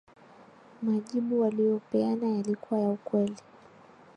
[0.81, 3.35] Majibu waliyopeana yalikuwa ya kweli